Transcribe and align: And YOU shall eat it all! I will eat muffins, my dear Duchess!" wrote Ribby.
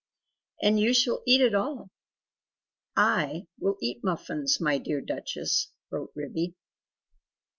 And 0.63 0.79
YOU 0.79 0.95
shall 0.95 1.21
eat 1.27 1.41
it 1.41 1.53
all! 1.53 1.91
I 2.95 3.45
will 3.59 3.77
eat 3.83 4.03
muffins, 4.03 4.59
my 4.59 4.79
dear 4.79 4.99
Duchess!" 4.99 5.67
wrote 5.91 6.11
Ribby. 6.15 6.55